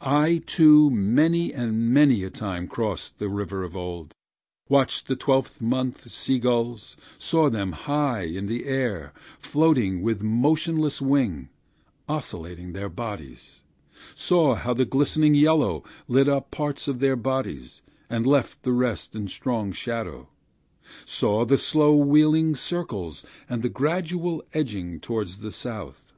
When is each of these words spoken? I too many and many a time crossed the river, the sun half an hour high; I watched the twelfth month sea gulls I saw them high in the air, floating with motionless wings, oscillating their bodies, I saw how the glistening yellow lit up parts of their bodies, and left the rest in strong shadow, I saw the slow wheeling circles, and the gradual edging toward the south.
I 0.00 0.42
too 0.44 0.90
many 0.90 1.54
and 1.54 1.88
many 1.90 2.24
a 2.24 2.30
time 2.30 2.66
crossed 2.66 3.20
the 3.20 3.28
river, 3.28 3.62
the 3.68 3.70
sun 3.72 3.78
half 3.78 3.78
an 3.78 3.84
hour 3.84 4.08
high; 4.08 4.50
I 4.68 4.72
watched 4.72 5.06
the 5.06 5.14
twelfth 5.14 5.60
month 5.60 6.10
sea 6.10 6.40
gulls 6.40 6.96
I 6.98 7.02
saw 7.18 7.48
them 7.48 7.70
high 7.70 8.22
in 8.24 8.46
the 8.46 8.64
air, 8.66 9.12
floating 9.38 10.02
with 10.02 10.20
motionless 10.24 11.00
wings, 11.00 11.46
oscillating 12.08 12.72
their 12.72 12.88
bodies, 12.88 13.62
I 13.92 13.98
saw 14.16 14.56
how 14.56 14.74
the 14.74 14.84
glistening 14.84 15.36
yellow 15.36 15.84
lit 16.08 16.28
up 16.28 16.50
parts 16.50 16.88
of 16.88 16.98
their 16.98 17.14
bodies, 17.14 17.82
and 18.10 18.26
left 18.26 18.64
the 18.64 18.72
rest 18.72 19.14
in 19.14 19.28
strong 19.28 19.70
shadow, 19.70 20.28
I 20.28 20.86
saw 21.04 21.44
the 21.44 21.56
slow 21.56 21.94
wheeling 21.94 22.56
circles, 22.56 23.24
and 23.48 23.62
the 23.62 23.68
gradual 23.68 24.42
edging 24.54 24.98
toward 24.98 25.28
the 25.28 25.52
south. 25.52 26.12